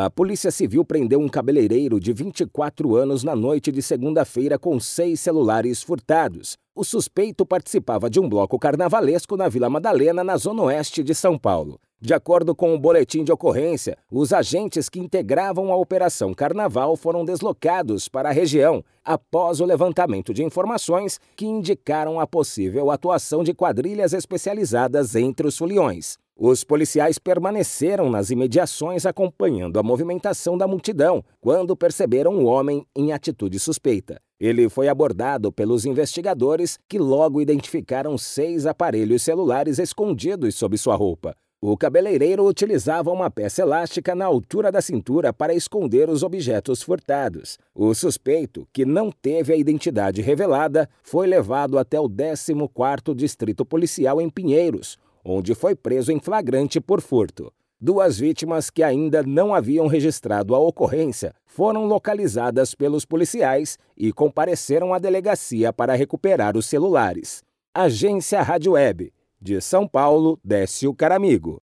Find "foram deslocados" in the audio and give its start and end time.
16.96-18.06